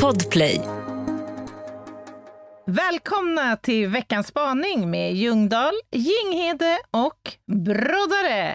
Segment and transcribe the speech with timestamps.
[0.00, 0.60] Podplay.
[2.66, 8.52] Välkomna till veckans spaning med Ljungdahl, Ginghede och Broddare.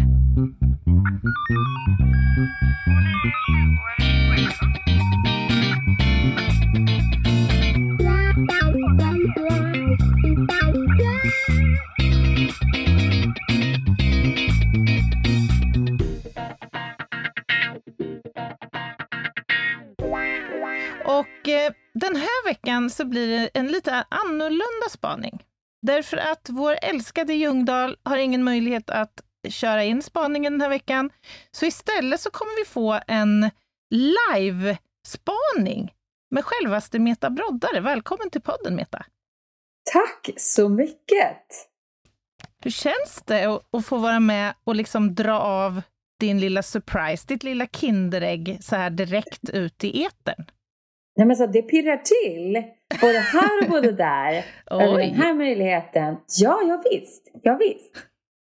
[22.77, 25.43] Veckan så blir det en lite annorlunda spaning.
[25.81, 31.09] Därför att vår älskade Ljungdahl har ingen möjlighet att köra in spaningen den här veckan.
[31.51, 33.49] Så istället så kommer vi få en
[33.89, 35.93] live-spaning
[36.31, 37.79] med självaste Meta Broddare.
[37.79, 39.05] Välkommen till podden Meta!
[39.93, 41.47] Tack så mycket!
[42.63, 45.81] Hur känns det att, att få vara med och liksom dra av
[46.19, 50.45] din lilla surprise, ditt lilla Kinderägg så här direkt ut i etern?
[51.17, 52.63] Nej, men så det pirrar till.
[53.01, 54.45] Både här och både där.
[54.71, 56.17] Över den här möjligheten.
[56.39, 57.31] Ja, ja visst.
[57.43, 57.95] Ja, visst.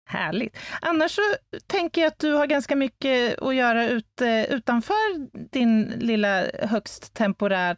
[0.09, 0.57] Härligt.
[0.81, 1.21] Annars så
[1.67, 7.77] tänker jag att du har ganska mycket att göra ut, utanför din lilla högst temporärt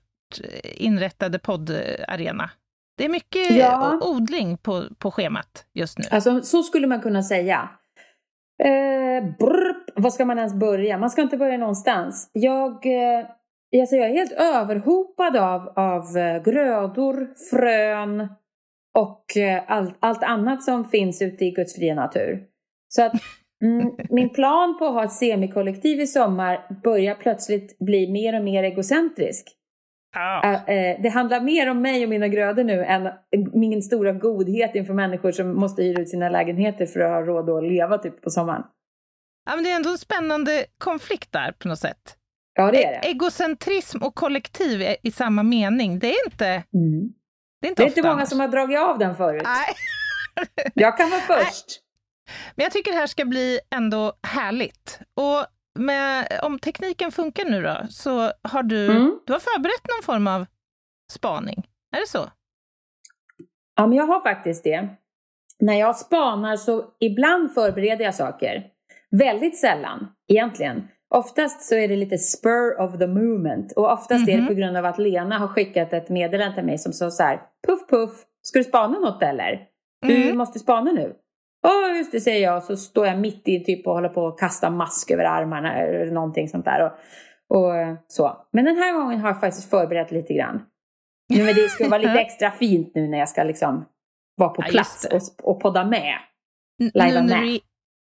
[0.64, 2.50] inrättade poddarena.
[2.98, 4.00] Det är mycket ja.
[4.02, 6.06] odling på, på schemat just nu.
[6.12, 7.70] Alltså, så skulle man kunna säga.
[8.64, 10.98] Eh, brr, vad ska man ens börja?
[10.98, 12.30] Man ska inte börja någonstans.
[12.34, 12.86] Jag...
[12.86, 13.26] Eh,
[13.80, 18.28] Alltså jag är helt överhopad av, av eh, grödor, frön
[18.98, 22.44] och eh, allt, allt annat som finns ute i Guds fria natur.
[22.88, 23.14] Så att
[23.64, 28.44] mm, min plan på att ha ett semikollektiv i sommar börjar plötsligt bli mer och
[28.44, 29.58] mer egocentrisk.
[30.16, 30.58] Ah.
[31.04, 33.10] det handlar mer om mig och mina grödor nu än
[33.54, 37.50] min stora godhet inför människor som måste hyra ut sina lägenheter för att ha råd
[37.50, 38.64] att leva typ på sommaren.
[39.46, 42.18] Ja, men det är ändå en spännande konflikt där på något sätt.
[42.54, 43.08] Ja, det är det.
[43.08, 47.14] Egocentrism och kollektiv i samma mening, det är inte, mm.
[47.62, 49.44] det är inte, det är inte många som har dragit av den förut.
[49.46, 49.76] Nej.
[50.74, 51.66] jag kan vara först.
[51.68, 51.92] Nej.
[52.56, 55.00] Men jag tycker det här ska bli ändå härligt.
[55.14, 55.46] Och
[55.80, 59.20] med, om tekniken funkar nu då, så har du, mm.
[59.26, 60.46] du har förberett någon form av
[61.12, 61.68] spaning.
[61.96, 62.30] Är det så?
[63.76, 64.90] Ja, men jag har faktiskt det.
[65.60, 68.68] När jag spanar så ibland förbereder jag saker.
[69.12, 70.88] Väldigt sällan, egentligen.
[71.14, 74.32] Oftast så är det lite spur of the moment och oftast mm -hmm.
[74.32, 74.48] är det mhm.
[74.48, 77.42] på grund av att Lena har skickat ett meddelande till mig som sa så här
[77.68, 78.12] Puff puff,
[78.42, 79.68] ska du spana något eller?
[80.08, 80.38] Du mm.
[80.38, 81.16] måste spana nu.
[81.68, 84.38] Åh just det säger jag så står jag mitt i typ och håller på att
[84.38, 86.86] kasta mask över armarna eller någonting sånt där.
[86.86, 86.92] Och,
[87.58, 87.74] och
[88.08, 88.48] så.
[88.52, 90.62] Men den här gången har jag faktiskt förberett lite grann.
[91.30, 93.86] Men det ska vara lite extra fint nu när jag ska liksom
[94.36, 96.16] vara på plats ja, och, och podda med.
[96.94, 97.60] Live med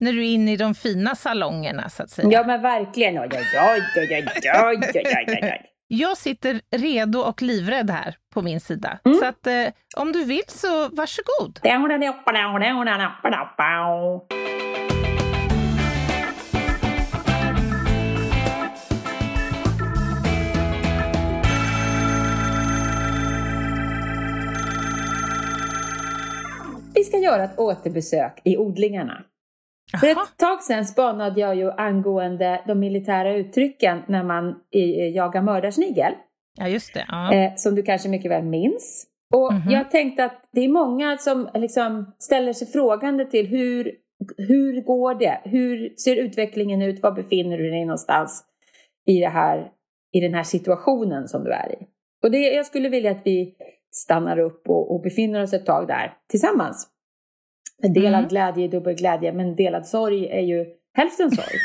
[0.01, 2.29] när du är inne i de fina salongerna så att säga.
[2.33, 3.19] Ja men verkligen.
[3.19, 4.23] Oj, oj, oj, oj,
[4.95, 5.67] oj, oj, oj.
[5.93, 8.99] Jag sitter redo och livrädd här på min sida.
[9.05, 9.19] Mm.
[9.19, 9.67] Så att eh,
[9.97, 11.61] om du vill så varsågod.
[26.95, 29.25] Vi ska göra ett återbesök i odlingarna.
[30.01, 34.55] För ett tag sedan spanade jag ju angående de militära uttrycken när man
[35.15, 36.13] jagar mördarsnigel.
[36.59, 37.05] Ja, just det.
[37.09, 37.35] Ja.
[37.35, 39.07] Eh, som du kanske mycket väl minns.
[39.35, 39.73] Och mm -hmm.
[39.73, 43.93] jag tänkte att det är många som liksom ställer sig frågande till hur,
[44.37, 45.41] hur går det?
[45.45, 47.03] Hur ser utvecklingen ut?
[47.03, 48.45] Var befinner du dig någonstans
[49.07, 49.71] i, det här,
[50.13, 51.87] i den här situationen som du är i?
[52.23, 53.55] Och det, jag skulle vilja att vi
[53.91, 56.89] stannar upp och, och befinner oss ett tag där tillsammans.
[57.83, 58.29] Delad mm.
[58.29, 61.57] glädje är dubbel glädje, men delad sorg är ju hälften sorg.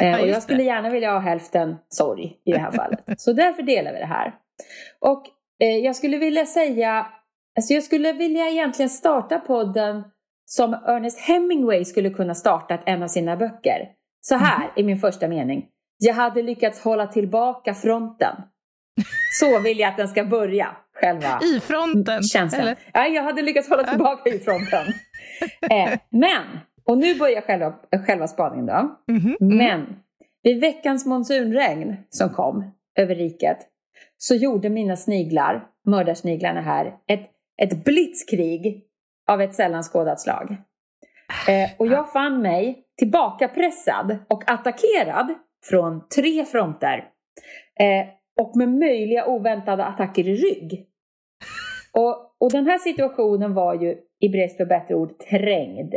[0.00, 3.00] eh, och jag skulle gärna vilja ha hälften sorg i det här fallet.
[3.20, 4.34] Så därför delar vi det här.
[5.00, 5.26] Och
[5.62, 7.06] eh, jag skulle vilja säga,
[7.56, 10.04] alltså jag skulle vilja egentligen starta podden
[10.44, 13.88] som Ernest Hemingway skulle kunna startat en av sina böcker.
[14.20, 14.70] Så här mm.
[14.76, 15.66] i min första mening.
[15.98, 18.34] Jag hade lyckats hålla tillbaka fronten.
[19.40, 22.22] Så vill jag att den ska börja, själva I fronten?
[22.22, 22.60] Känslan.
[22.60, 22.76] Eller?
[22.92, 24.86] Ja, jag hade lyckats hålla tillbaka i fronten.
[25.70, 27.74] eh, men, och nu börjar själva,
[28.06, 28.96] själva spaningen då.
[29.08, 29.36] Mm -hmm.
[29.40, 29.96] Men,
[30.42, 33.58] vid veckans monsunregn som kom över riket
[34.16, 37.30] så gjorde mina sniglar, mördarsniglarna här, ett,
[37.62, 38.84] ett blitzkrig
[39.28, 40.56] av ett sällan skådat slag.
[41.48, 45.34] Eh, och jag fann mig tillbakapressad och attackerad
[45.64, 47.04] från tre fronter.
[47.80, 48.08] Eh,
[48.40, 50.86] och med möjliga oväntade attacker i rygg.
[51.92, 55.94] Och, och den här situationen var ju i brist för bättre ord trängd.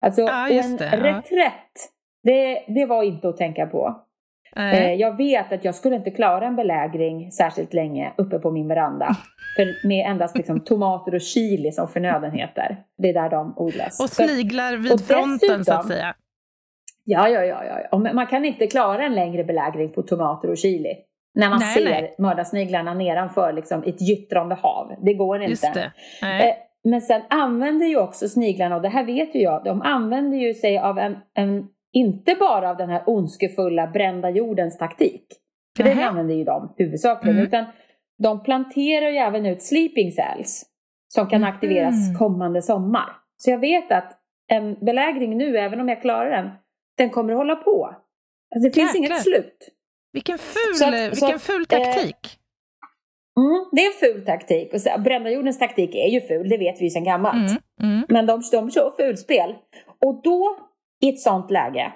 [0.00, 1.90] Alltså ja, en det, reträtt,
[2.22, 4.04] det, det var inte att tänka på.
[4.56, 8.68] Eh, jag vet att jag skulle inte klara en belägring särskilt länge uppe på min
[8.68, 9.16] veranda.
[9.56, 12.76] För med endast liksom, tomater och chili som förnödenheter.
[12.98, 14.00] Det är där de odlas.
[14.00, 16.14] Och sniglar vid och fronten dessutom, så att säga.
[17.04, 17.98] Ja, ja, ja, ja.
[17.98, 20.94] man kan inte klara en längre belägring på tomater och chili.
[21.34, 22.14] När man nej, ser nej.
[22.18, 24.94] mördarsniglarna nedanför liksom, ett gyttrande hav.
[25.02, 25.92] Det går inte.
[26.20, 26.56] Det.
[26.84, 30.38] Eh, men sen använder ju också sniglarna, och det här vet ju jag, de använder
[30.38, 35.26] ju sig av en, en inte bara av den här ondskefulla brända jordens taktik.
[35.76, 37.36] För den använder ju de huvudsakligen.
[37.36, 37.48] Mm.
[37.48, 37.64] Utan
[38.18, 40.64] de planterar ju även ut sleeping cells.
[41.08, 42.18] Som kan aktiveras mm.
[42.18, 43.08] kommande sommar.
[43.36, 46.50] Så jag vet att en belägring nu, även om jag klarar den,
[46.96, 47.86] den kommer att hålla på.
[48.54, 49.06] Alltså det finns Jäklar.
[49.06, 49.68] inget slut.
[50.12, 52.16] Vilken ful, att, vilken så ful taktik.
[52.24, 52.43] Eh,
[53.40, 54.74] mm, det är en ful taktik.
[54.74, 57.50] Och så, brända jordens taktik är ju ful, det vet vi ju sedan gammalt.
[57.50, 58.06] Mm, mm.
[58.08, 59.54] Men de, de kör fulspel.
[60.04, 60.56] Och då,
[61.00, 61.92] i ett sånt läge,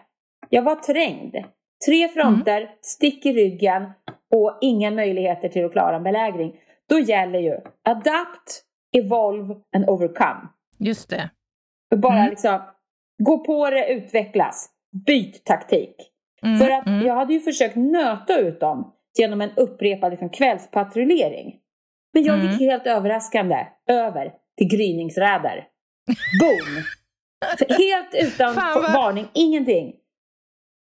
[0.48, 1.36] jag var trängd.
[1.86, 2.72] Tre fronter, mm.
[2.82, 3.82] stick i ryggen
[4.34, 6.54] och inga möjligheter till att klara en belägring.
[6.88, 8.62] Då gäller ju adapt,
[8.96, 10.48] evolve and overcome.
[10.78, 11.30] Just det.
[11.96, 12.30] Bara mm.
[12.30, 12.60] liksom,
[13.18, 14.70] gå på det, utvecklas.
[15.06, 15.94] Byt taktik.
[16.42, 21.56] Mm, För att jag hade ju försökt nöta ut dem genom en upprepad liksom, kvällspatrullering.
[22.14, 22.58] Men jag gick mm.
[22.58, 25.66] helt överraskande över till gryningsräder.
[26.40, 26.84] Boom!
[27.78, 29.94] helt utan Fan, varning, ingenting.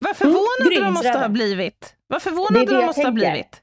[0.06, 1.96] Vad förvånade mm, de måste ha blivit.
[2.08, 3.62] Vad förvånade de måste ha blivit.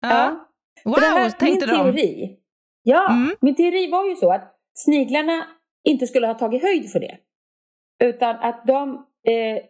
[0.00, 0.08] Ja.
[0.08, 0.48] ja.
[0.84, 2.36] Wow, här, tänkte min teori, de.
[2.82, 3.36] Ja, mm.
[3.40, 5.46] min teori var ju så att sniglarna
[5.84, 7.18] inte skulle ha tagit höjd för det.
[8.04, 8.94] Utan att de,
[9.28, 9.62] eh,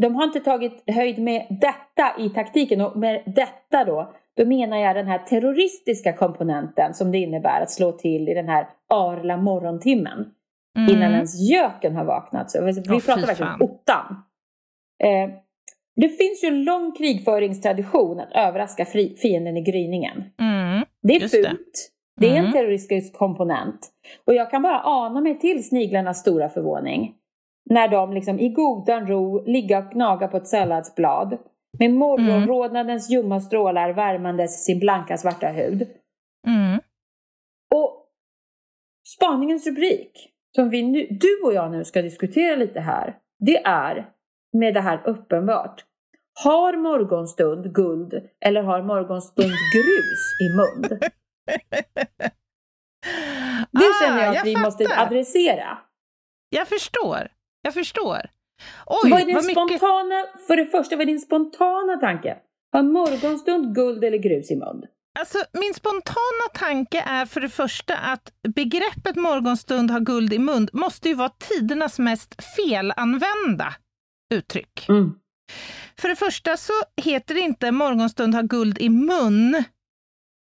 [0.00, 2.80] de har inte tagit höjd med detta i taktiken.
[2.80, 7.70] Och med detta då, då menar jag den här terroristiska komponenten som det innebär att
[7.70, 10.26] slå till i den här arla morgontimmen.
[10.78, 10.96] Mm.
[10.96, 12.50] Innan ens göken har vaknat.
[12.50, 14.22] Så vi oh, pratar verkligen ottan.
[15.04, 15.30] Eh,
[15.96, 18.84] det finns ju en lång krigföringstradition att överraska
[19.22, 20.24] fienden i gryningen.
[20.40, 21.92] Mm, det är fult.
[22.16, 22.26] Det.
[22.26, 22.52] det är en mm.
[22.52, 23.88] terroristisk komponent.
[24.24, 27.14] Och jag kan bara ana mig till sniglarnas stora förvåning.
[27.70, 31.38] När de liksom i godan ro ligga och gnaga på ett salladsblad.
[31.78, 33.20] Med morgonrodnadens mm.
[33.20, 35.88] ljumma strålar värmandes sin blanka svarta hud.
[36.46, 36.80] Mm.
[37.74, 38.06] Och
[39.16, 44.10] spaningens rubrik, som vi nu, du och jag nu ska diskutera lite här, det är
[44.52, 45.84] med det här uppenbart.
[46.44, 50.98] Har morgonstund guld eller har morgonstund grus i mun?
[53.70, 54.64] Det ah, känner jag att jag vi fattar.
[54.64, 55.78] måste adressera.
[56.48, 57.31] Jag förstår.
[57.62, 58.20] Jag förstår.
[58.86, 60.46] Oj, vad är din vad spontana, mycket...
[60.46, 62.36] För det första, vad är din spontana tanke?
[62.72, 64.84] Har morgonstund guld eller grus i mun?
[65.18, 70.68] Alltså, min spontana tanke är för det första att begreppet morgonstund har guld i mun
[70.72, 73.74] måste ju vara tidernas mest felanvända
[74.34, 74.88] uttryck.
[74.88, 75.14] Mm.
[75.98, 79.64] För det första så heter det inte morgonstund har guld i mun,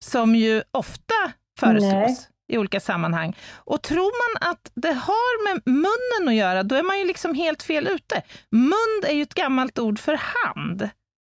[0.05, 1.13] som ju ofta
[1.59, 2.17] föreslås Nej.
[2.51, 3.37] I olika sammanhang.
[3.55, 7.35] Och tror man att det har med munnen att göra, då är man ju liksom
[7.35, 8.21] helt fel ute.
[8.49, 10.89] Mund är ju ett gammalt ord för hand.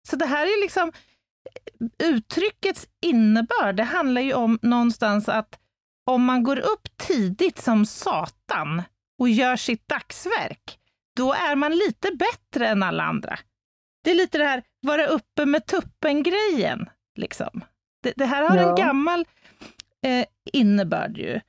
[0.08, 0.92] Så det här är liksom
[1.98, 3.76] uttryckets innebörd.
[3.76, 5.58] Det handlar ju om någonstans att
[6.06, 8.82] om man går upp tidigt som satan
[9.18, 10.78] och gör sitt dagsverk,
[11.16, 13.38] då är man lite bättre än alla andra.
[14.04, 16.88] Det är lite det här vara uppe med tuppen-grejen.
[17.16, 17.64] Liksom.
[18.02, 18.70] Det, det, här har ja.
[18.70, 19.26] en gammal
[20.04, 21.40] eh, innebörd ju.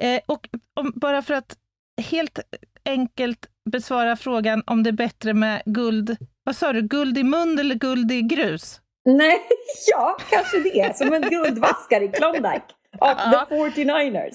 [0.00, 1.56] Eh, och om, bara för att
[2.02, 2.38] helt
[2.84, 7.58] enkelt besvara frågan om det är bättre med guld, vad sa du, guld i mun
[7.58, 8.80] eller guld i grus?
[9.04, 9.40] Nej,
[9.90, 10.96] ja, kanske det.
[10.96, 12.62] Som en guldvaskare i Klondike.
[12.98, 14.34] Av the 49ers.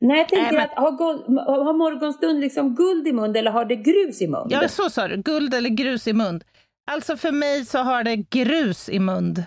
[0.00, 0.62] Nej, jag tänker äh, men...
[0.62, 4.46] att har, guld, har morgonstund liksom guld i mun eller har det grus i mun?
[4.50, 5.16] Ja, så sa du.
[5.16, 6.40] Guld eller grus i mun.
[6.90, 9.42] Alltså för mig så har det grus i mun.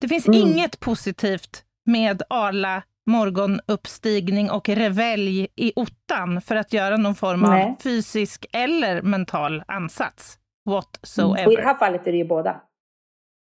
[0.00, 0.40] Det finns mm.
[0.40, 7.64] inget positivt med Arla morgonuppstigning och revelj i ottan för att göra någon form Nej.
[7.64, 10.38] av fysisk eller mental ansats.
[10.70, 11.46] Whatsoever.
[11.46, 12.60] Och i det här fallet är det ju båda.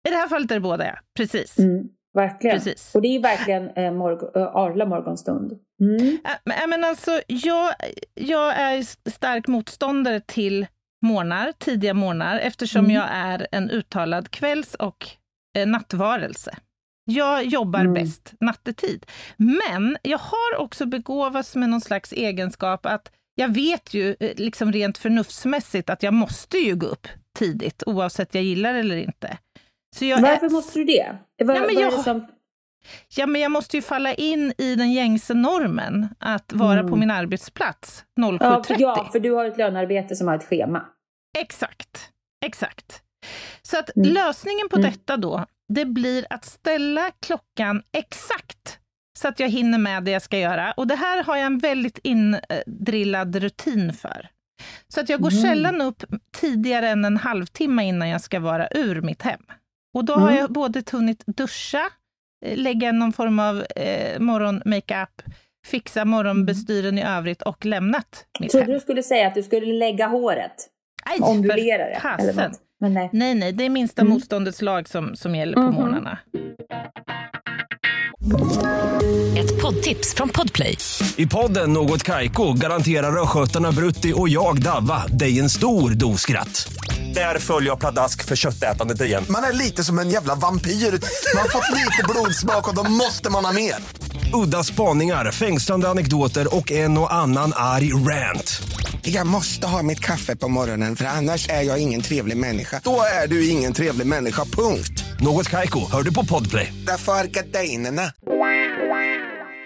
[0.07, 0.95] I det här fallet är det båda, ja.
[1.17, 1.59] Precis.
[1.59, 1.89] Mm.
[2.13, 2.57] Verkligen.
[2.57, 2.95] Precis.
[2.95, 5.59] Och det är verkligen eh, morgon, äh, Arla morgonstund.
[5.81, 6.17] Mm.
[6.45, 7.73] Äh, men alltså, jag,
[8.13, 10.67] jag är stark motståndare till
[11.01, 12.95] morgnar, tidiga morgnar, eftersom mm.
[12.95, 15.07] jag är en uttalad kvälls och
[15.57, 16.57] eh, nattvarelse.
[17.09, 17.93] Jag jobbar mm.
[17.93, 19.05] bäst nattetid.
[19.37, 24.71] Men jag har också begåvats med någon slags egenskap att jag vet ju eh, liksom
[24.71, 29.37] rent förnuftsmässigt att jag måste ju gå upp tidigt, oavsett jag gillar det eller inte.
[29.99, 30.49] Varför är...
[30.49, 31.17] måste du det?
[31.43, 31.93] Var, ja, men jag...
[31.93, 32.27] Som...
[33.15, 36.91] ja, men jag måste ju falla in i den gängse normen, att vara mm.
[36.91, 38.37] på min arbetsplats 07.30.
[38.41, 40.85] Ja, ja, för du har ett lönearbete som har ett schema.
[41.37, 42.09] Exakt,
[42.45, 43.01] exakt.
[43.61, 44.13] Så att mm.
[44.13, 44.91] lösningen på mm.
[44.91, 48.79] detta då, det blir att ställa klockan exakt
[49.17, 50.71] så att jag hinner med det jag ska göra.
[50.71, 54.29] Och det här har jag en väldigt indrillad rutin för.
[54.87, 55.43] Så att jag går mm.
[55.43, 59.41] sällan upp tidigare än en halvtimme innan jag ska vara ur mitt hem.
[59.93, 60.25] Och då mm.
[60.25, 61.89] har jag både hunnit duscha,
[62.45, 65.21] eh, lägga någon form av eh, morgonmakeup,
[65.65, 68.73] fixa morgonbestyren i övrigt och lämnat mitt Trodde hem.
[68.73, 70.69] du skulle säga att du skulle lägga håret?
[71.05, 72.01] Nej, Ondulera det?
[72.19, 73.09] Eller Men nej.
[73.13, 74.13] nej, nej, det är minsta mm.
[74.13, 75.79] motståndets lag som, som gäller på mm -hmm.
[75.79, 76.19] morgnarna.
[79.37, 80.77] Ett poddtips från Podplay.
[81.15, 86.73] I podden Något Kaiko garanterar östgötarna Brutti och jag, Davva, dig en stor dos skratt.
[87.13, 89.23] Där följer jag pladask för köttätandet igen.
[89.29, 90.71] Man är lite som en jävla vampyr.
[90.71, 93.75] Man har fått lite blodsmak och då måste man ha mer.
[94.33, 98.61] Udda spaningar, fängslande anekdoter och en och annan arg rant.
[99.09, 102.81] Jag måste ha mitt kaffe på morgonen för annars är jag ingen trevlig människa.
[102.83, 105.03] Då är du ingen trevlig människa, punkt.
[105.19, 106.73] Något kajko, hör du på podplay.
[106.87, 108.01] Därför är gardinerna.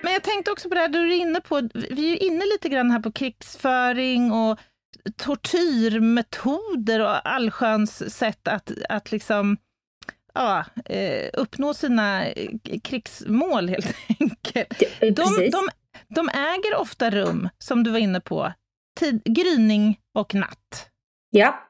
[0.04, 2.70] Men jag tänkte också på det här du är inne på, vi är inne lite
[2.70, 4.60] grann här på krigsföring och
[5.18, 9.58] tortyrmetoder och allsköns sätt att, att liksom
[10.34, 12.26] ja, eh, uppnå sina
[12.84, 14.80] krigsmål helt enkelt.
[15.00, 15.70] De, de,
[16.16, 18.54] de äger ofta rum, som du var inne på,
[19.00, 20.90] tid, gryning och natt.
[21.30, 21.68] Ja.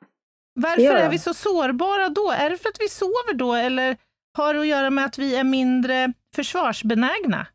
[0.53, 2.31] Varför är vi så sårbara då?
[2.31, 3.97] Är det för att vi sover då, eller
[4.37, 7.47] har det att göra med att vi är mindre försvarsbenägna?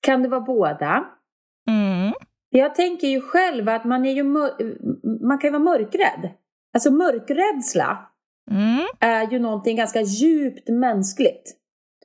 [0.00, 1.04] Kan det vara båda?
[1.68, 2.12] Mm.
[2.50, 6.30] Jag tänker ju själv att man, är ju man kan ju vara mörkrädd.
[6.74, 8.10] Alltså mörkrädsla
[8.50, 8.86] mm.
[9.00, 11.56] är ju någonting ganska djupt mänskligt.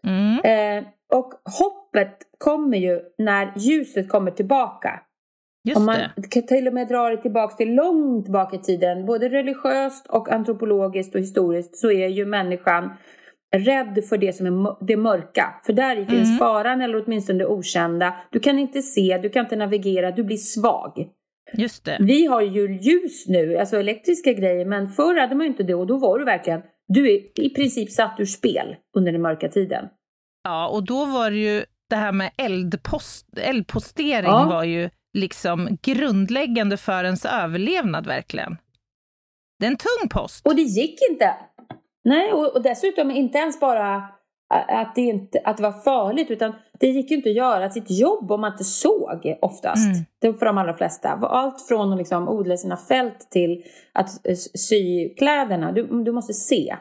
[0.03, 0.39] Mm.
[0.39, 4.99] Eh, och hoppet kommer ju när ljuset kommer tillbaka.
[5.63, 5.99] Just Om man
[6.31, 6.41] det.
[6.41, 11.15] till och med dra det tillbaka till långt tillbaka i tiden, både religiöst och antropologiskt
[11.15, 12.89] och historiskt, så är ju människan
[13.55, 15.61] rädd för det som är det mörka.
[15.65, 16.07] För där mm.
[16.07, 18.15] finns faran eller åtminstone det okända.
[18.31, 21.07] Du kan inte se, du kan inte navigera, du blir svag.
[21.53, 21.97] Just det.
[21.99, 25.75] Vi har ju ljus nu, alltså elektriska grejer, men förr hade man ju inte det
[25.75, 29.49] och då var du verkligen, du är i princip satt ur spel under den mörka
[29.49, 29.85] tiden.
[30.43, 34.47] Ja, och då var det ju det här med eldpost, eldpostering ja.
[34.49, 38.57] var ju liksom grundläggande för ens överlevnad verkligen.
[39.59, 40.47] Det är en tung post.
[40.47, 41.35] Och det gick inte.
[42.03, 44.03] Nej, och, och dessutom inte ens bara
[44.51, 47.91] att det, inte, att det var farligt utan det gick ju inte att göra sitt
[47.91, 49.85] jobb om man inte såg oftast.
[49.85, 50.05] Mm.
[50.21, 51.09] Det för de allra flesta.
[51.09, 53.63] Allt från att liksom odla sina fält till
[53.93, 54.09] att
[54.59, 55.71] sy kläderna.
[55.71, 56.75] Du, du måste se.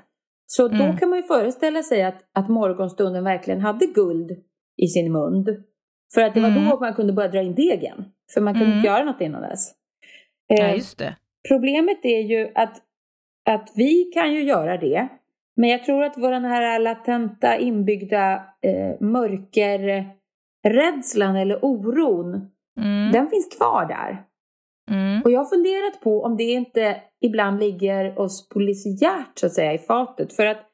[0.47, 0.79] Så mm.
[0.79, 4.31] då kan man ju föreställa sig att, att morgonstunden verkligen hade guld
[4.83, 5.47] i sin mun.
[6.15, 6.69] För att det var mm.
[6.69, 8.05] då man kunde börja dra in degen.
[8.35, 8.77] För man kunde mm.
[8.77, 9.73] inte göra något innan dess.
[10.53, 11.17] Eh, ja, just det.
[11.49, 12.83] Problemet är ju att,
[13.51, 15.09] att vi kan ju göra det.
[15.57, 23.13] Men jag tror att vår här latenta inbyggda eh, mörkerrädslan eller oron, mm.
[23.13, 24.25] den finns kvar där.
[24.91, 25.23] Mm.
[25.23, 29.73] Och jag har funderat på om det inte ibland ligger oss polisiärt så att säga
[29.73, 30.33] i fatet.
[30.33, 30.67] För att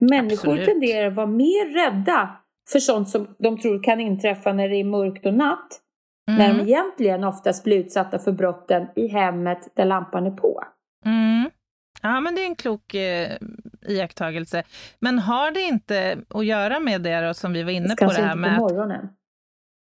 [0.00, 0.68] människor Absolut.
[0.68, 2.36] tenderar att vara mer rädda
[2.72, 5.80] för sånt som de tror kan inträffa när det är mörkt och natt.
[6.28, 6.38] Mm.
[6.38, 10.64] När de egentligen oftast blir utsatta för brotten i hemmet där lampan är på.
[11.06, 11.50] Mm.
[12.02, 13.36] Ja, men det är en klok eh,
[13.88, 14.62] iakttagelse.
[14.98, 18.04] Men har det inte att göra med det då, som vi var inne på?
[18.04, 19.08] det här med på morgonen.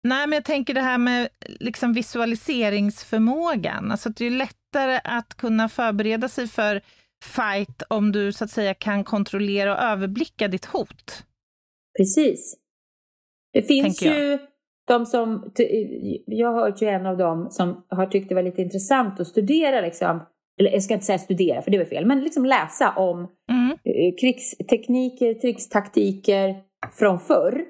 [0.03, 1.27] nej, men jag tänker det här med
[1.59, 3.91] liksom visualiseringsförmågan.
[3.91, 6.81] Alltså det är lättare att kunna förbereda sig för
[7.23, 11.23] fight om du så att säga kan kontrollera och överblicka ditt hot.
[11.97, 12.57] Precis.
[13.53, 14.39] Det finns ju
[14.87, 15.51] de som,
[16.25, 19.27] jag har hört ju en av dem som har tyckt det var lite intressant att
[19.27, 20.23] studera liksom,
[20.59, 23.77] eller jag ska inte säga studera för det var fel, men liksom läsa om mm.
[23.83, 26.55] Eh, krigstekniker, krigstaktiker
[26.99, 27.65] från förr.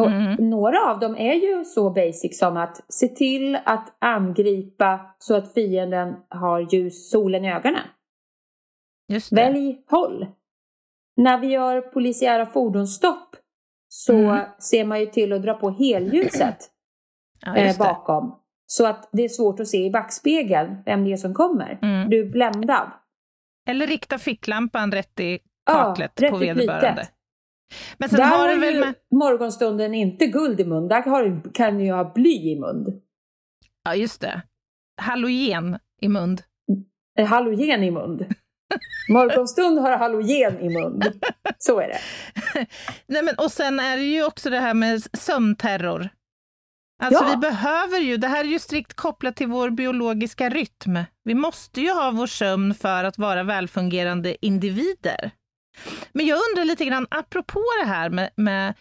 [0.00, 0.50] Och mm.
[0.50, 5.54] Några av dem är ju så basic som att se till att angripa så att
[5.54, 7.86] fienden har ljus, solen i ögonen.
[9.30, 10.26] Välj håll.
[11.16, 13.36] När vi gör polisiära fordonsstopp
[13.94, 14.44] så mm.
[14.58, 16.58] ser man ju till att dra på helljuset
[17.40, 18.38] ja, eh, bakom.
[18.66, 21.78] Så att det är svårt att se i backspegeln vem det är som kommer.
[21.82, 22.10] Mm.
[22.10, 22.90] Du är bländad.
[23.68, 27.08] Eller rikta ficklampan rätt i kaklet ja, på vederbörande.
[27.96, 28.94] Men sen Där har du väl med...
[29.10, 33.00] morgonstunden inte guld i mun, där har, kan du ju ha bly i mun.
[33.84, 34.42] Ja, just det.
[35.00, 36.38] Halogen i mun.
[37.18, 38.18] Eh, halogen i mun.
[39.08, 41.02] Morgonstund har halogen i mun.
[41.64, 42.00] Så är det.
[43.06, 46.08] Nej, men, och sen är det ju också det här med sömnterror.
[47.02, 47.30] Alltså ja.
[47.30, 50.98] vi behöver ju, det här är ju strikt kopplat till vår biologiska rytm.
[51.24, 55.30] Vi måste ju ha vår sömn för att vara välfungerande individer.
[56.12, 58.74] Men jag undrar lite grann, apropå det här med, med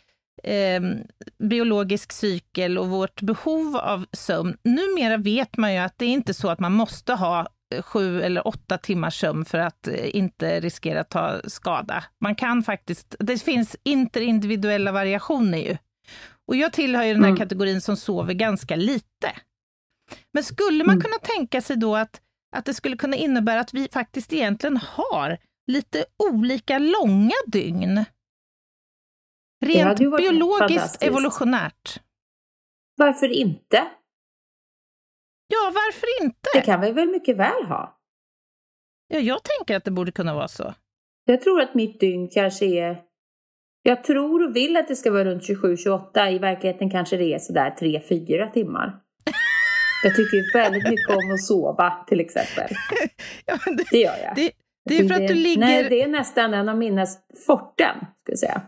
[0.44, 0.82] eh,
[1.50, 4.58] biologisk cykel och vårt behov av sömn.
[4.64, 7.48] Numera vet man ju att det är inte så att man måste ha
[7.82, 12.04] sju eller åtta timmars sömn för att eh, inte riskera att ta skada.
[12.20, 15.78] Man kan faktiskt, det finns interindividuella variationer ju.
[16.48, 17.40] Och jag tillhör ju den här mm.
[17.40, 19.32] kategorin som sover ganska lite.
[20.34, 21.02] Men skulle man mm.
[21.02, 22.22] kunna tänka sig då att,
[22.56, 25.38] att det skulle kunna innebära att vi faktiskt egentligen har
[25.68, 28.06] lite olika långa dygn?
[29.66, 32.00] Rent biologiskt evolutionärt.
[32.98, 33.88] Varför inte?
[35.52, 36.50] Ja, varför inte?
[36.54, 37.98] Det kan vi väl mycket väl ha?
[39.08, 40.74] Ja, jag tänker att det borde kunna vara så.
[41.26, 42.98] Jag tror att mitt dygn kanske är...
[43.84, 46.30] Jag tror och vill att det ska vara runt 27-28.
[46.30, 49.00] I verkligheten kanske det är sådär 3-4 timmar.
[50.04, 52.76] Jag tycker väldigt mycket om att sova till exempel.
[53.46, 54.36] ja, det, det, gör jag.
[54.36, 54.52] Det,
[54.86, 55.60] det är för att du ligger...
[55.60, 57.06] Nej, det är nästan en av mina
[57.48, 58.62] forten, ska jag säga.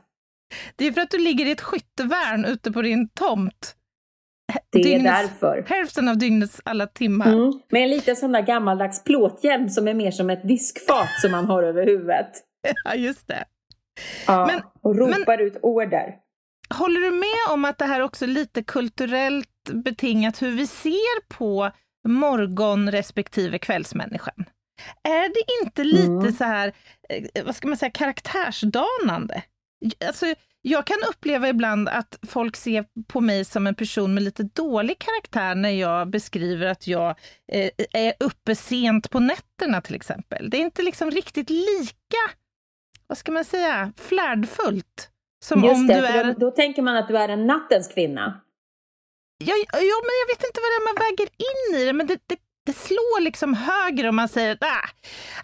[0.76, 3.76] Det är för att du ligger i ett skyttevärn ute på din tomt.
[4.70, 5.66] Det är dygnets, därför.
[5.68, 7.34] Hälften av dygnets alla timmar.
[7.34, 7.54] Mm.
[7.70, 11.46] Med en liten sån där gammaldags plåthjälm som är mer som ett diskfat som man
[11.46, 12.32] har över huvudet.
[12.86, 13.46] Ja, just det.
[14.28, 16.16] Ja, men, och ropar men, ut order.
[16.70, 21.28] Håller du med om att det här också är lite kulturellt betingat hur vi ser
[21.28, 21.72] på
[22.08, 24.46] morgon respektive kvällsmänniskan?
[25.04, 26.32] Är det inte lite mm.
[26.32, 26.74] så här,
[27.10, 29.44] eh, vad ska man säga, karaktärsdanande?
[30.08, 30.26] Alltså,
[30.66, 35.00] jag kan uppleva ibland att folk ser på mig som en person med lite dålig
[35.00, 37.10] karaktär när jag beskriver att jag
[37.52, 40.50] eh, är uppe sent på nätterna till exempel.
[40.50, 42.24] Det är inte liksom riktigt lika,
[43.08, 45.10] vad ska man säga, flärdfullt.
[45.44, 46.24] Som Just om det, du är...
[46.24, 48.42] Då, då, tänker man att du är en nattens kvinna.
[49.38, 52.08] Ja, ja, men jag vet inte vad det är man väger in i det, men
[52.08, 54.90] det, det det slår liksom högre om man säger att ah,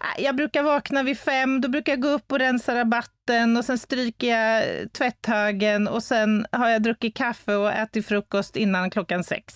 [0.00, 3.64] ah, jag brukar vakna vid fem, då brukar jag gå upp och rensa rabatten och
[3.64, 9.24] sen stryker jag tvätthögen och sen har jag druckit kaffe och ätit frukost innan klockan
[9.24, 9.54] sex.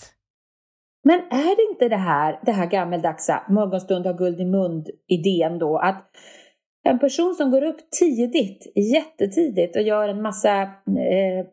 [1.04, 5.78] Men är det inte det här, det här gammeldagsa morgonstund har guld i mun-idén då
[5.78, 6.10] att
[6.84, 11.47] en person som går upp tidigt, jättetidigt och gör en massa eh,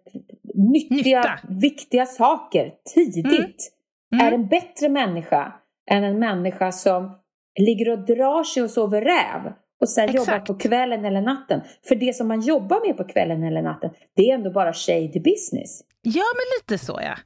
[0.56, 1.40] nyttiga, Nytta.
[1.50, 3.74] viktiga saker tidigt
[4.12, 4.22] mm.
[4.22, 4.28] Mm.
[4.28, 5.54] är en bättre människa
[5.90, 7.20] än en människa som
[7.60, 10.28] ligger och drar sig och sover räv och sen Exakt.
[10.28, 11.62] jobbar på kvällen eller natten.
[11.88, 15.20] För det som man jobbar med på kvällen eller natten, det är ändå bara shady
[15.20, 15.82] business.
[16.02, 17.18] Ja, men lite så ja.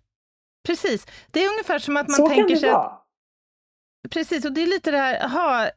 [0.68, 1.08] Precis.
[1.32, 3.02] Det är ungefär som att man så tänker sig att...
[4.10, 5.68] Precis, och det är lite det här, aha,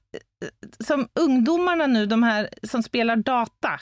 [0.81, 3.81] som ungdomarna nu, de här som spelar data.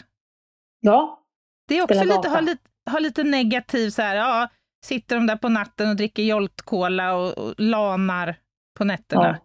[0.80, 1.22] Ja,
[1.68, 4.48] Det är också lite, har lite, har lite negativ så här, ja,
[4.84, 8.36] sitter de där på natten och dricker Jolt Cola och, och lanar
[8.76, 9.38] på nätterna.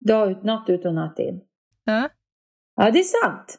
[0.00, 0.14] Ja.
[0.14, 1.40] Dag ut, natt ut och natt in.
[1.84, 2.08] Ja,
[2.76, 3.58] ja det är sant.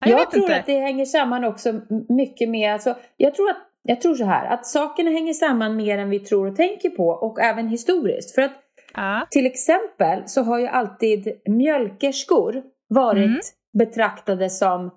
[0.00, 0.60] Ja, jag, jag tror inte.
[0.60, 4.46] att det hänger samman också mycket med, alltså, jag tror att jag tror så här,
[4.46, 8.34] att sakerna hänger samman mer än vi tror och tänker på och även historiskt.
[8.34, 8.52] För att
[8.94, 9.26] ja.
[9.30, 13.40] till exempel så har ju alltid mjölkerskor varit mm.
[13.78, 14.90] betraktade som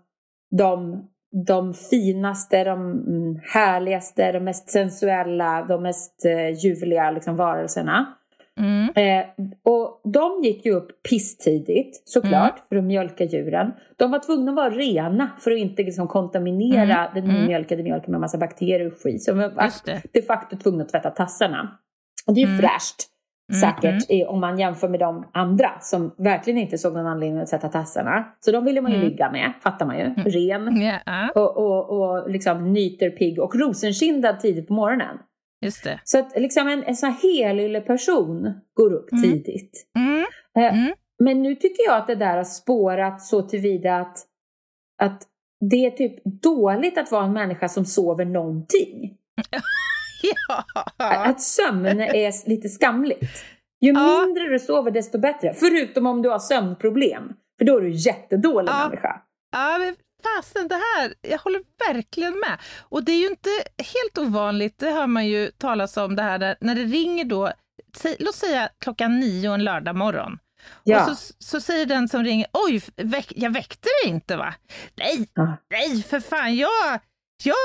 [0.58, 1.04] de,
[1.48, 8.18] de finaste, de mm, härligaste, de mest sensuella, de mest eh, ljuvliga liksom, varelserna.
[8.60, 8.90] Mm.
[8.96, 9.26] Eh,
[9.64, 12.64] och de gick ju upp pisstidigt såklart mm.
[12.70, 13.72] för att mjölka djuren.
[13.98, 17.14] De var tvungna att vara rena för att inte liksom, kontaminera mm.
[17.14, 17.92] den nymjölkade mm.
[17.92, 19.24] mjölken med massa bakterier och skit.
[19.24, 19.72] Så de var
[20.14, 21.80] de facto tvungna att tvätta tassarna.
[22.28, 22.62] Och det är ju mm.
[22.62, 22.96] fräscht
[23.52, 24.28] mm, säkert mm.
[24.28, 28.26] om man jämför med de andra som verkligen inte såg någon anledning att tvätta tassarna.
[28.40, 29.10] Så de ville man ju mm.
[29.10, 30.04] ligga med, fattar man ju.
[30.14, 31.30] Ren yeah.
[31.36, 35.18] och, och, och liksom nyter pigg och rosenkindad tidigt på morgonen.
[35.64, 36.00] Just det.
[36.04, 39.24] Så att liksom en, en sån här helylle person går upp mm.
[39.24, 39.88] tidigt.
[39.98, 40.26] Mm.
[40.58, 40.94] Eh, mm.
[41.24, 44.18] Men nu tycker jag att det där har spårat så tillvida att,
[45.02, 45.24] att
[45.70, 49.18] det är typ dåligt att vara en människa som sover någonting.
[50.48, 50.64] ja.
[50.98, 53.44] Att sömn är lite skamligt.
[53.82, 54.22] Ju ja.
[54.26, 55.54] mindre du sover desto bättre.
[55.54, 57.34] Förutom om du har sömnproblem.
[57.58, 58.88] För då är du jättedålig ja.
[58.88, 59.22] människa.
[59.52, 59.94] Ja,
[60.24, 62.60] fasen, det här, jag håller verkligen med.
[62.80, 66.40] Och det är ju inte helt ovanligt, det hör man ju talas om det här
[66.40, 67.52] där, när det ringer då,
[68.20, 70.38] låt säga klockan nio en lördag morgon.
[70.84, 71.12] Ja.
[71.12, 74.54] Och så, så säger den som ringer, oj, väck, jag väckte dig inte va?
[74.96, 75.58] Nej, ja.
[75.70, 77.00] nej för fan, jag,
[77.44, 77.56] jag,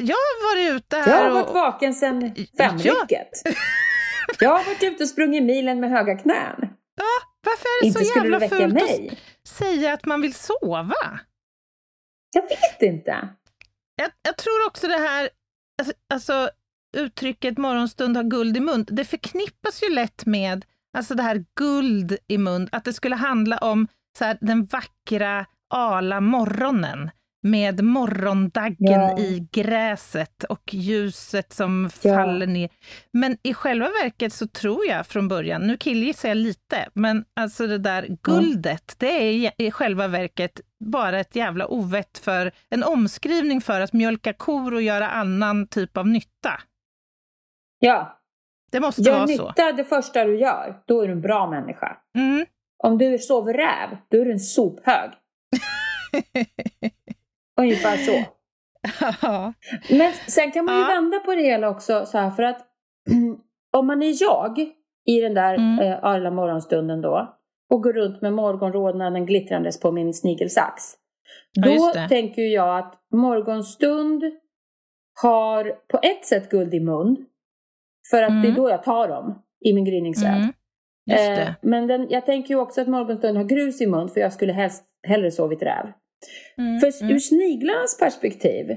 [0.00, 3.30] jag har varit ute här Jag har varit och, vaken sedan femrycket.
[3.44, 3.52] Ja.
[4.40, 6.68] jag har varit ute och sprungit milen med höga knän.
[6.96, 11.20] Ja, varför är det inte så jävla fult att säga att man vill sova?
[12.34, 13.28] Jag vet inte.
[13.96, 15.28] Jag, jag tror också det här,
[15.78, 16.50] alltså, alltså
[16.96, 20.64] uttrycket morgonstund har guld i mun, det förknippas ju lätt med
[20.96, 25.46] alltså det här guld i mun, att det skulle handla om så här, den vackra
[25.74, 27.10] ala morgonen
[27.42, 29.18] med morgondaggen ja.
[29.18, 32.14] i gräset och ljuset som ja.
[32.14, 32.70] faller ner.
[33.12, 37.66] Men i själva verket så tror jag från början, nu killgissar jag lite, men alltså
[37.66, 43.60] det där guldet, det är i själva verket bara ett jävla ovett för en omskrivning
[43.60, 46.60] för att mjölka kor och göra annan typ av nytta.
[47.78, 48.20] Ja.
[48.72, 49.32] Det måste gör vara så.
[49.32, 51.96] Gör nytta det första du gör, då är du en bra människa.
[52.16, 52.46] Mm.
[52.78, 55.10] Om du sover räv, då är du en sophög.
[57.60, 58.24] Ungefär så.
[59.90, 62.66] Men sen kan man ju vända på det hela också så här för att
[63.72, 64.58] om man är jag
[65.04, 65.78] i den där mm.
[65.78, 67.38] eh, arla morgonstunden då
[67.70, 70.82] och går runt med morgonrodnaden glittrandes på min snigelsax.
[71.54, 74.24] Då ja, tänker jag att morgonstund
[75.22, 77.26] har på ett sätt guld i mun.
[78.10, 78.42] För att mm.
[78.42, 78.62] det är mm.
[78.62, 80.34] då jag tar dem i min gryningsräd.
[80.34, 80.52] Mm.
[81.10, 84.32] Eh, men den, jag tänker ju också att morgonstund har grus i mun för jag
[84.32, 85.92] skulle helst hellre sovit räv.
[86.58, 87.14] Mm, För mm.
[87.14, 88.76] ur sniglarnas perspektiv,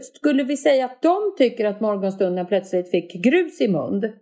[0.00, 4.12] skulle vi säga att de tycker att morgonstunden plötsligt fick grus i mun?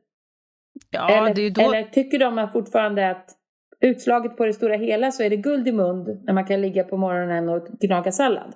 [0.90, 1.62] Ja, eller, då...
[1.62, 3.38] eller tycker de fortfarande att
[3.82, 6.84] utslaget på det stora hela så är det guld i mun när man kan ligga
[6.84, 8.54] på morgonen och gnaga sallad?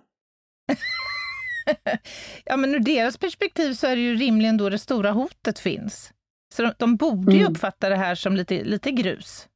[2.45, 6.13] ja, men ur deras perspektiv så är det ju rimligen då det stora hotet finns.
[6.55, 7.53] Så de, de borde ju mm.
[7.53, 9.49] uppfatta det här som lite, lite grus.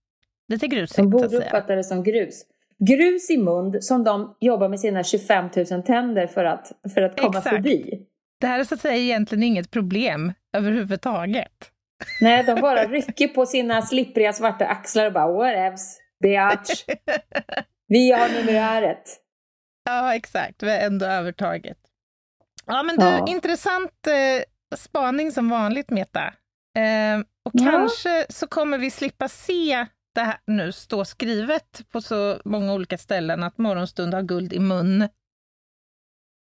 [0.49, 2.45] Lite grusigt, De borde uppfatta det som grus
[2.81, 7.21] grus i mun som de jobbar med sina 25 000 tänder för att, för att
[7.21, 7.57] komma Exakt.
[7.57, 8.07] förbi.
[8.41, 11.53] Det här är så att säga egentligen inget problem överhuvudtaget.
[12.21, 16.85] Nej, de bara rycker på sina slippriga svarta axlar och bara whatevs, biatch.
[17.89, 19.03] Vi har numeräret.
[19.85, 20.63] Ja, exakt.
[20.63, 21.79] Vi har ändå övertaget.
[22.67, 23.27] Ja, men du, ja.
[23.29, 26.35] intressant eh, spaning som vanligt, Meta.
[26.79, 27.71] Eh, och ja.
[27.71, 32.99] kanske så kommer vi slippa se det här nu står skrivet på så många olika
[32.99, 35.01] ställen att morgonstund har guld i mun.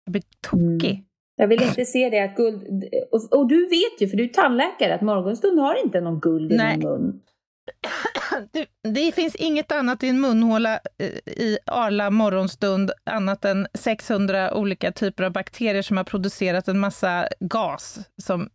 [0.05, 0.93] Jag blir tokig.
[0.93, 1.05] Mm.
[1.35, 2.83] Jag vill inte se det att guld...
[3.11, 6.51] Och, och, du vet ju, för du är tandläkare, att morgonstund har inte någon guld
[6.51, 6.77] i Nej.
[6.77, 7.21] mun.
[8.51, 14.53] Det, det finns inget annat i en munhåla eh, i Arla morgonstund annat än 600
[14.53, 18.49] olika typer av bakterier som har producerat en massa gas som,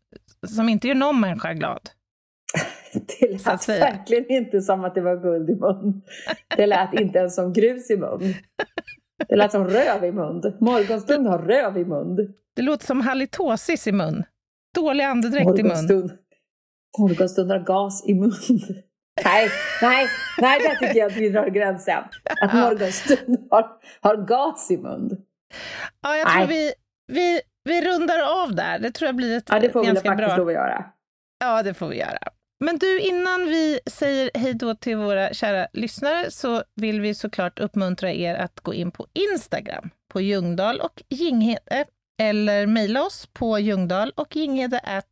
[0.46, 1.90] som inte gör någon människa glad.
[3.20, 6.02] Det lät verkligen inte som att det var guld i mun.
[6.56, 8.34] Det lät inte ens som grus i mun.
[9.28, 10.42] Det lät som röv i mun.
[10.61, 12.35] Morgonstund har röv i mun.
[12.56, 14.24] Det låter som halitosis i mun.
[14.74, 16.18] Dålig andedräkt i mun.
[16.98, 18.33] Morgonstund har gas i mun.
[19.24, 19.48] Nej,
[19.83, 20.06] nej,
[20.38, 22.04] nej, där tycker jag att vi drar gränsen.
[22.42, 23.66] Att morgonstund har,
[24.00, 25.11] har gas i mun.
[26.02, 26.72] Ja, jag tror vi,
[27.06, 28.78] vi, vi rundar av där.
[28.78, 30.37] Det tror jag blir ett ja, det får ganska vi faktiskt bra...
[30.37, 30.85] lov att göra.
[31.38, 32.18] Ja, det får vi göra.
[32.64, 37.59] Men du, innan vi säger hej då till våra kära lyssnare så vill vi såklart
[37.59, 41.85] uppmuntra er att gå in på Instagram på Ljungdahl och Ginghede
[42.20, 45.03] eller mejla oss på ljungdahl och ginghede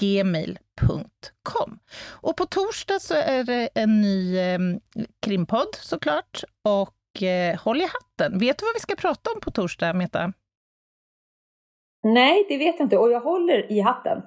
[0.00, 1.78] gmail.com.
[2.10, 4.58] Och på torsdag så är det en ny eh,
[5.22, 8.38] krimpodd såklart och eh, håll i hatten.
[8.38, 10.32] Vet du vad vi ska prata om på torsdag, Meta?
[12.02, 14.22] Nej, det vet jag inte och jag håller i hatten.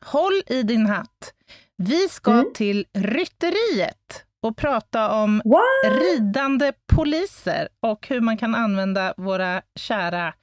[0.00, 1.34] Håll i din hatt.
[1.76, 2.52] Vi ska mm.
[2.54, 6.02] till Rytteriet och prata om What?
[6.02, 10.34] ridande poliser och hur man kan använda våra kära,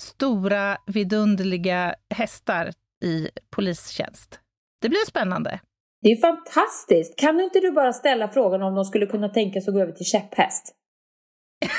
[0.00, 2.72] stora, vidunderliga hästar
[3.04, 4.40] i polistjänst.
[4.80, 5.60] Det blir spännande.
[6.02, 7.18] Det är fantastiskt!
[7.18, 9.92] Kan inte du bara ställa frågan om de skulle kunna tänka sig att gå över
[9.92, 10.74] till käpphäst?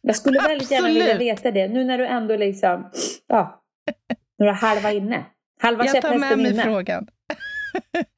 [0.00, 2.90] Jag skulle väldigt gärna vilja veta det, nu när du ändå liksom,
[3.26, 3.62] ja,
[4.38, 5.24] några halva inne.
[5.62, 6.62] Halva Jag tar med mig inne.
[6.62, 7.06] frågan.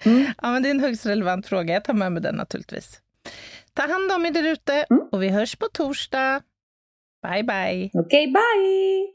[0.04, 0.26] Mm.
[0.42, 1.74] ja, men det är en högst relevant fråga.
[1.74, 3.00] Jag tar med mig den naturligtvis.
[3.74, 5.08] Ta hand om er där ute mm.
[5.12, 6.40] och vi hörs på torsdag.
[7.22, 7.90] Bye, bye.
[7.92, 9.14] Okej, okay, bye!